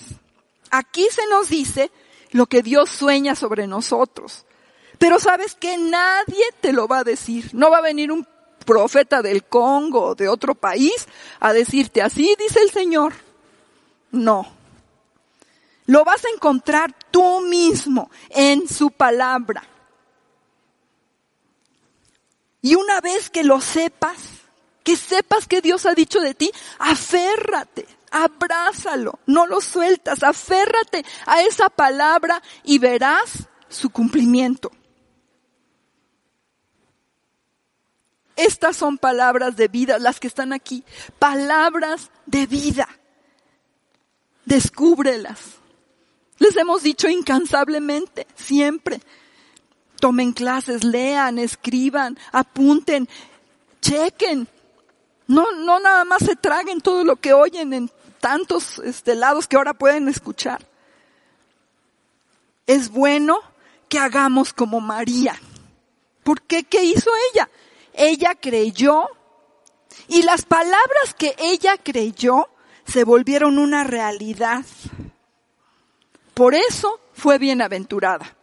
[0.71, 1.91] Aquí se nos dice
[2.31, 4.47] lo que Dios sueña sobre nosotros.
[4.97, 7.51] Pero sabes que nadie te lo va a decir.
[7.53, 8.27] No va a venir un
[8.65, 11.08] profeta del Congo de otro país
[11.39, 13.13] a decirte así dice el Señor.
[14.12, 14.51] No.
[15.86, 19.63] Lo vas a encontrar tú mismo en su palabra.
[22.62, 24.17] Y una vez que lo sepas,
[24.84, 31.43] que sepas que Dios ha dicho de ti, aférrate, abrázalo, no lo sueltas, aférrate a
[31.43, 34.71] esa palabra y verás su cumplimiento.
[38.35, 40.83] Estas son palabras de vida, las que están aquí,
[41.19, 42.87] palabras de vida.
[44.45, 45.39] Descúbrelas.
[46.37, 48.99] Les hemos dicho incansablemente, siempre.
[49.99, 53.07] Tomen clases, lean, escriban, apunten,
[53.81, 54.47] chequen.
[55.27, 59.55] No, no nada más se traguen todo lo que oyen en tantos este, lados que
[59.55, 60.67] ahora pueden escuchar.
[62.67, 63.39] Es bueno
[63.87, 65.39] que hagamos como María.
[66.23, 66.63] ¿Por qué?
[66.63, 67.49] ¿Qué hizo ella?
[67.97, 69.08] Ella creyó
[70.08, 72.49] y las palabras que ella creyó
[72.86, 74.65] se volvieron una realidad.
[76.34, 78.36] Por eso fue bienaventurada.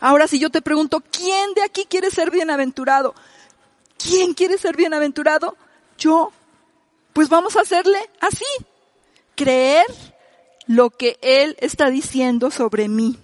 [0.00, 3.14] Ahora si yo te pregunto, ¿quién de aquí quiere ser bienaventurado?
[3.98, 5.56] ¿Quién quiere ser bienaventurado?
[5.98, 6.32] Yo.
[7.12, 8.44] Pues vamos a hacerle así.
[9.36, 9.86] Creer
[10.66, 13.18] lo que Él está diciendo sobre mí.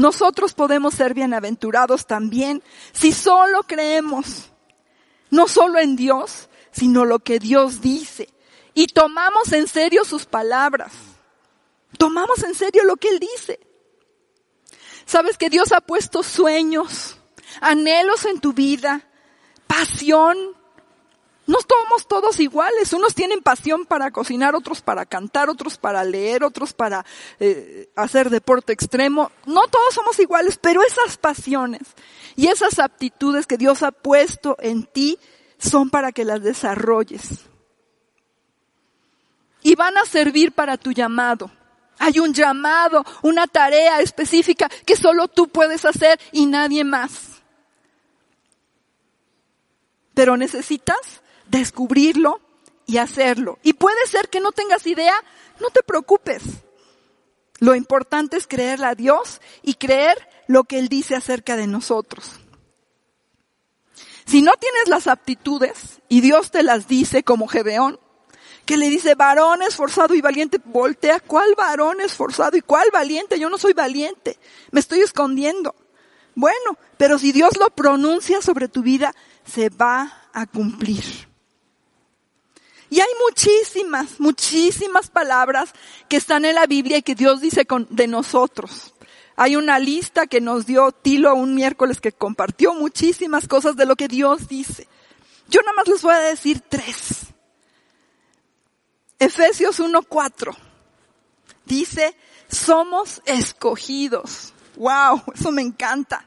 [0.00, 4.50] Nosotros podemos ser bienaventurados también si solo creemos,
[5.28, 8.30] no solo en Dios, sino lo que Dios dice.
[8.72, 10.90] Y tomamos en serio sus palabras.
[11.98, 13.60] Tomamos en serio lo que Él dice.
[15.04, 17.18] Sabes que Dios ha puesto sueños,
[17.60, 19.06] anhelos en tu vida,
[19.66, 20.38] pasión.
[21.50, 22.92] No somos todos iguales.
[22.92, 27.04] Unos tienen pasión para cocinar, otros para cantar, otros para leer, otros para
[27.40, 29.32] eh, hacer deporte extremo.
[29.46, 31.80] No todos somos iguales, pero esas pasiones
[32.36, 35.18] y esas aptitudes que Dios ha puesto en ti
[35.58, 37.40] son para que las desarrolles.
[39.64, 41.50] Y van a servir para tu llamado.
[41.98, 47.42] Hay un llamado, una tarea específica que solo tú puedes hacer y nadie más.
[50.14, 52.40] Pero necesitas descubrirlo
[52.86, 53.58] y hacerlo.
[53.62, 55.14] Y puede ser que no tengas idea,
[55.60, 56.42] no te preocupes.
[57.58, 62.40] Lo importante es creerle a Dios y creer lo que Él dice acerca de nosotros.
[64.24, 67.98] Si no tienes las aptitudes y Dios te las dice como Gedeón,
[68.64, 73.38] que le dice varón esforzado y valiente, voltea, ¿cuál varón esforzado y cuál valiente?
[73.38, 74.38] Yo no soy valiente,
[74.70, 75.74] me estoy escondiendo.
[76.36, 79.12] Bueno, pero si Dios lo pronuncia sobre tu vida,
[79.44, 81.29] se va a cumplir.
[82.90, 85.70] Y hay muchísimas, muchísimas palabras
[86.08, 88.92] que están en la Biblia y que Dios dice con, de nosotros.
[89.36, 93.94] Hay una lista que nos dio Tilo un miércoles que compartió muchísimas cosas de lo
[93.94, 94.88] que Dios dice.
[95.48, 97.28] Yo nada más les voy a decir tres.
[99.20, 100.56] Efesios 1.4
[101.64, 102.16] dice,
[102.48, 104.52] somos escogidos.
[104.76, 106.26] Wow, eso me encanta.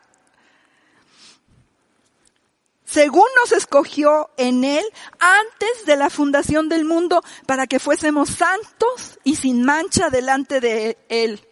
[2.94, 4.86] Según nos escogió en Él
[5.18, 11.00] antes de la fundación del mundo para que fuésemos santos y sin mancha delante de
[11.10, 11.44] Él.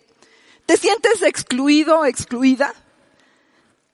[0.68, 2.76] ¿Te sientes excluido, excluida?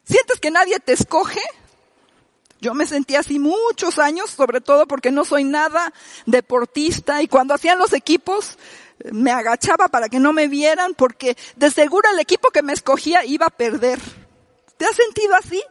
[0.04, 1.40] ¿Sientes que nadie te escoge?
[2.60, 5.94] Yo me sentí así muchos años, sobre todo porque no soy nada
[6.26, 8.58] deportista y cuando hacían los equipos
[9.14, 13.24] me agachaba para que no me vieran porque de seguro el equipo que me escogía
[13.24, 14.00] iba a perder.
[14.76, 15.64] ¿Te has sentido así?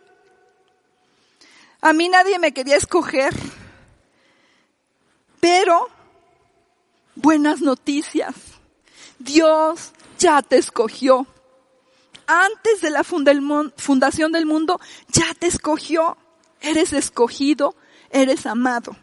[1.87, 3.33] A mí nadie me quería escoger.
[5.39, 5.89] Pero,
[7.15, 8.35] buenas noticias.
[9.21, 11.29] Dios ya te escogió.
[12.27, 14.81] Antes de la fundación del mundo,
[15.13, 16.17] ya te escogió.
[16.61, 17.77] Eres escogido,
[18.11, 18.97] eres amado.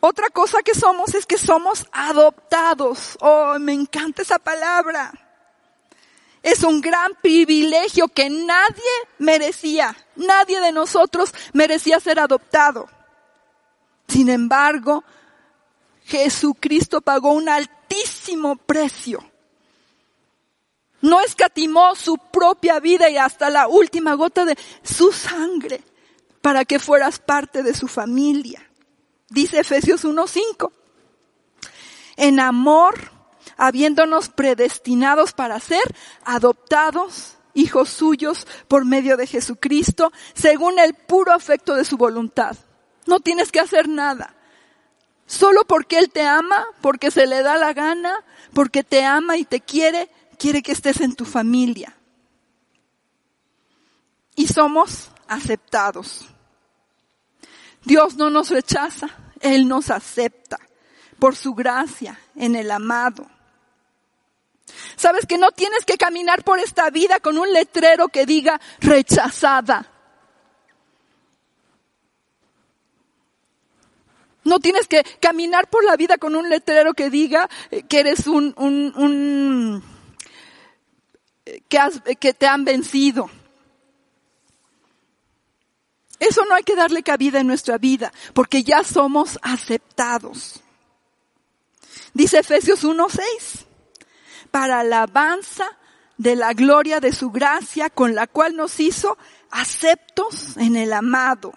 [0.00, 3.16] Otra cosa que somos es que somos adoptados.
[3.22, 5.21] Oh, me encanta esa palabra.
[6.42, 9.96] Es un gran privilegio que nadie merecía.
[10.16, 12.88] Nadie de nosotros merecía ser adoptado.
[14.08, 15.04] Sin embargo,
[16.04, 19.24] Jesucristo pagó un altísimo precio
[21.02, 25.82] no escatimó su propia vida y hasta la última gota de su sangre
[26.40, 28.62] para que fueras parte de su familia.
[29.28, 30.70] Dice Efesios 1.5.
[32.16, 33.11] en amor,
[33.56, 35.82] habiéndonos predestinados para ser
[36.24, 42.56] adoptados hijos suyos por medio de Jesucristo, según el puro afecto de su voluntad.
[43.06, 44.34] No tienes que hacer nada.
[45.26, 49.44] Solo porque Él te ama, porque se le da la gana, porque te ama y
[49.44, 51.96] te quiere, quiere que estés en tu familia.
[54.34, 56.26] Y somos aceptados.
[57.84, 59.08] Dios no nos rechaza,
[59.40, 60.58] Él nos acepta
[61.18, 63.26] por su gracia en el amado.
[64.96, 69.88] Sabes que no tienes que caminar por esta vida con un letrero que diga rechazada.
[74.44, 78.26] No tienes que caminar por la vida con un letrero que diga eh, que eres
[78.26, 79.84] un, un, un
[81.68, 83.30] que, que te han vencido.
[86.18, 90.60] Eso no hay que darle cabida en nuestra vida, porque ya somos aceptados.
[92.14, 93.64] Dice Efesios 1.6,
[94.52, 95.66] para alabanza
[96.18, 99.18] de la gloria de su gracia con la cual nos hizo
[99.50, 101.52] aceptos en el amado.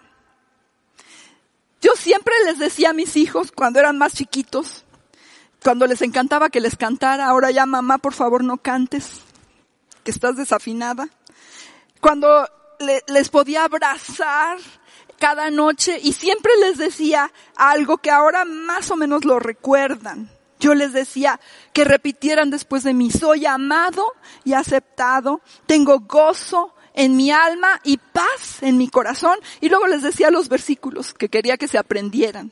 [1.81, 4.85] Yo siempre les decía a mis hijos cuando eran más chiquitos,
[5.61, 9.21] cuando les encantaba que les cantara, ahora ya mamá, por favor no cantes,
[10.03, 11.09] que estás desafinada.
[11.99, 12.47] Cuando
[13.07, 14.57] les podía abrazar
[15.19, 20.34] cada noche y siempre les decía algo que ahora más o menos lo recuerdan.
[20.59, 21.39] Yo les decía
[21.73, 24.05] que repitieran después de mí, soy amado
[24.43, 29.37] y aceptado, tengo gozo en mi alma y paz en mi corazón.
[29.61, 32.51] Y luego les decía los versículos que quería que se aprendieran.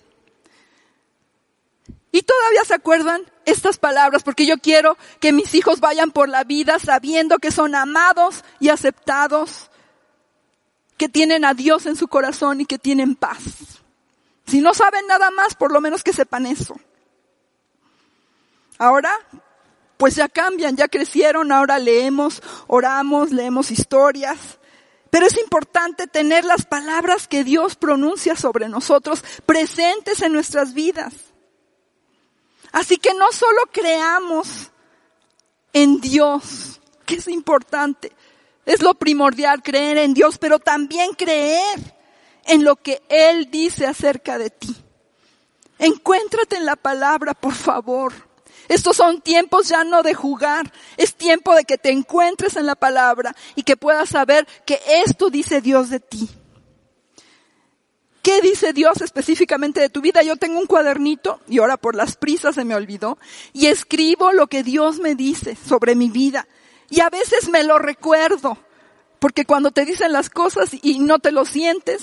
[2.12, 6.44] Y todavía se acuerdan estas palabras porque yo quiero que mis hijos vayan por la
[6.44, 9.72] vida sabiendo que son amados y aceptados
[10.98, 13.42] que tienen a Dios en su corazón y que tienen paz.
[14.46, 16.80] Si no saben nada más, por lo menos que sepan eso.
[18.78, 19.12] Ahora,
[19.98, 24.60] pues ya cambian, ya crecieron, ahora leemos, oramos, leemos historias.
[25.10, 31.14] Pero es importante tener las palabras que Dios pronuncia sobre nosotros presentes en nuestras vidas.
[32.72, 34.72] Así que no solo creamos
[35.72, 38.12] en Dios, que es importante,
[38.66, 41.94] es lo primordial creer en Dios, pero también creer
[42.46, 44.76] en lo que Él dice acerca de ti.
[45.78, 48.33] Encuéntrate en la palabra, por favor.
[48.74, 52.74] Estos son tiempos ya no de jugar, es tiempo de que te encuentres en la
[52.74, 56.28] palabra y que puedas saber que esto dice Dios de ti.
[58.24, 60.24] ¿Qué dice Dios específicamente de tu vida?
[60.24, 63.20] Yo tengo un cuadernito y ahora por las prisas se me olvidó
[63.54, 66.48] y escribo lo que Dios me dice sobre mi vida.
[66.90, 68.58] Y a veces me lo recuerdo,
[69.20, 72.02] porque cuando te dicen las cosas y no te lo sientes,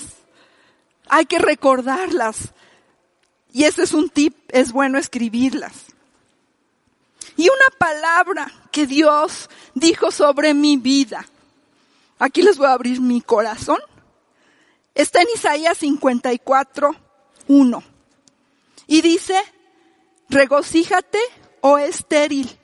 [1.09, 2.53] hay que recordarlas.
[3.51, 5.73] Y ese es un tip, es bueno escribirlas.
[7.37, 11.25] Y una palabra que Dios dijo sobre mi vida.
[12.19, 13.79] Aquí les voy a abrir mi corazón.
[14.93, 16.95] Está en Isaías 54,
[17.47, 17.83] 1.
[18.87, 19.35] Y dice,
[20.29, 21.19] regocíjate,
[21.61, 22.59] oh estéril,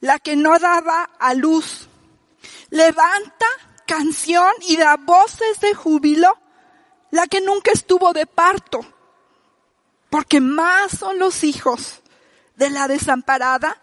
[0.00, 1.88] la que no daba a luz.
[2.70, 3.46] Levanta
[3.86, 6.36] canción y da voces de júbilo,
[7.10, 8.80] la que nunca estuvo de parto,
[10.10, 12.02] porque más son los hijos
[12.58, 13.80] de la desamparada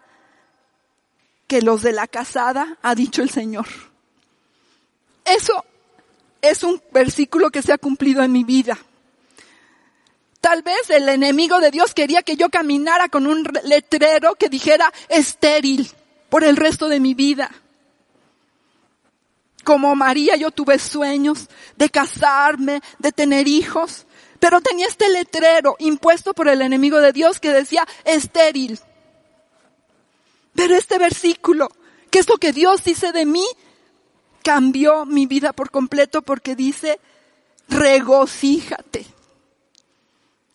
[1.46, 3.66] que los de la casada, ha dicho el Señor.
[5.24, 5.64] Eso
[6.42, 8.78] es un versículo que se ha cumplido en mi vida.
[10.40, 14.92] Tal vez el enemigo de Dios quería que yo caminara con un letrero que dijera
[15.08, 15.90] estéril
[16.28, 17.50] por el resto de mi vida.
[19.64, 24.05] Como María yo tuve sueños de casarme, de tener hijos,
[24.38, 28.78] pero tenía este letrero impuesto por el enemigo de Dios que decía estéril.
[30.54, 31.68] Pero este versículo,
[32.10, 33.46] que es lo que Dios dice de mí,
[34.42, 36.98] cambió mi vida por completo porque dice,
[37.68, 39.06] regocíjate.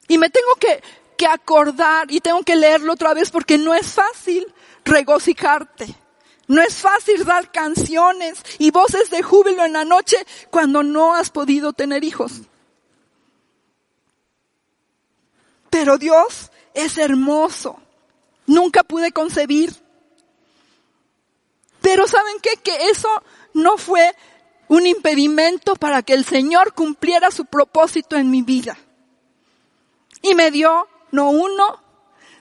[0.08, 0.82] Y me tengo que,
[1.18, 4.52] que acordar y tengo que leerlo otra vez porque no es fácil
[4.84, 5.96] regocijarte.
[6.48, 10.18] No es fácil dar canciones y voces de júbilo en la noche
[10.50, 12.42] cuando no has podido tener hijos.
[15.72, 17.80] Pero Dios es hermoso.
[18.46, 19.74] Nunca pude concebir.
[21.82, 22.58] Pero ¿saben qué?
[22.58, 23.10] Que eso
[23.56, 24.14] no fue
[24.68, 28.78] un impedimento para que el Señor cumpliera su propósito en mi vida.
[30.22, 31.82] Y me dio no uno,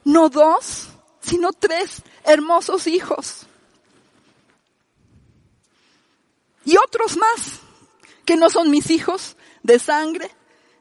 [0.04, 0.88] no dos,
[1.20, 3.46] sino tres hermosos hijos.
[6.64, 7.60] Y otros más,
[8.24, 10.30] que no son mis hijos de sangre,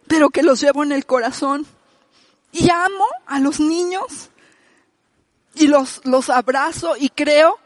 [0.08, 1.68] pero que los llevo en el corazón
[2.52, 4.30] Y amo a los niños
[5.54, 7.58] y los, los abrazo y creo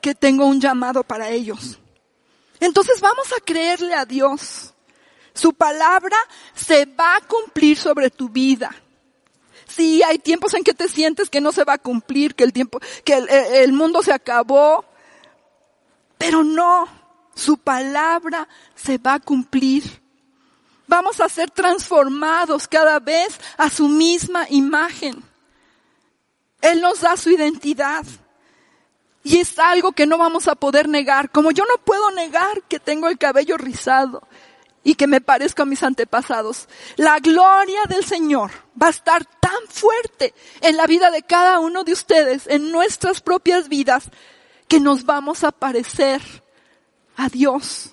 [0.00, 1.78] que tengo un llamado para ellos.
[2.60, 4.72] Entonces vamos a creerle a Dios.
[5.34, 6.16] Su palabra
[6.54, 8.74] se va a cumplir sobre tu vida.
[9.66, 12.52] Sí, hay tiempos en que te sientes que no se va a cumplir, que el
[12.52, 14.84] tiempo, que el, el mundo se acabó.
[16.18, 16.86] Pero no,
[17.34, 20.01] su palabra se va a cumplir.
[20.86, 25.22] Vamos a ser transformados cada vez a su misma imagen.
[26.60, 28.04] Él nos da su identidad.
[29.24, 31.30] Y es algo que no vamos a poder negar.
[31.30, 34.22] Como yo no puedo negar que tengo el cabello rizado
[34.84, 36.68] y que me parezco a mis antepasados.
[36.96, 41.84] La gloria del Señor va a estar tan fuerte en la vida de cada uno
[41.84, 44.04] de ustedes, en nuestras propias vidas,
[44.68, 46.20] que nos vamos a parecer
[47.16, 47.91] a Dios.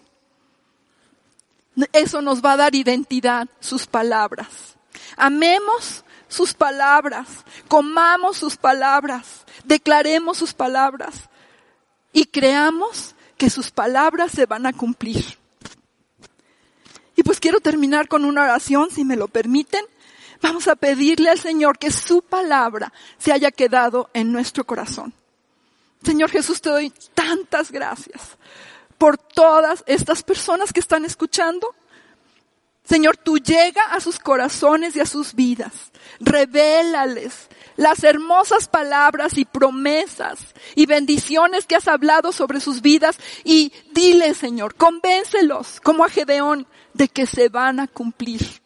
[1.93, 4.75] Eso nos va a dar identidad, sus palabras.
[5.17, 7.27] Amemos sus palabras,
[7.67, 11.29] comamos sus palabras, declaremos sus palabras
[12.13, 15.25] y creamos que sus palabras se van a cumplir.
[17.15, 19.83] Y pues quiero terminar con una oración, si me lo permiten.
[20.41, 25.13] Vamos a pedirle al Señor que su palabra se haya quedado en nuestro corazón.
[26.03, 28.37] Señor Jesús, te doy tantas gracias
[28.99, 31.73] por todas estas personas que están escuchando.
[32.83, 35.91] Señor, tú llega a sus corazones y a sus vidas.
[36.19, 40.39] Revélales las hermosas palabras y promesas
[40.75, 46.67] y bendiciones que has hablado sobre sus vidas y dile, Señor, convéncelos como a Gedeón
[46.93, 48.58] de que se van a cumplir.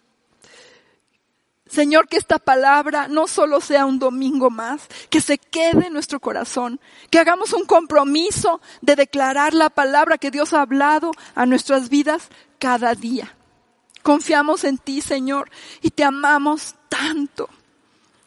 [1.74, 6.20] Señor, que esta palabra no solo sea un domingo más, que se quede en nuestro
[6.20, 11.90] corazón, que hagamos un compromiso de declarar la palabra que Dios ha hablado a nuestras
[11.90, 12.28] vidas
[12.60, 13.36] cada día.
[14.04, 15.50] Confiamos en ti, Señor,
[15.82, 17.50] y te amamos tanto,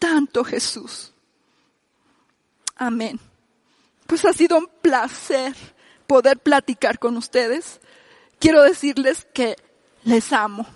[0.01, 1.13] tanto Jesús.
[2.75, 3.21] Amén.
[4.09, 5.55] Pues ha sido un placer
[6.09, 7.81] poder platicar con ustedes.
[8.41, 9.55] Quiero decirles que
[10.03, 10.67] les amo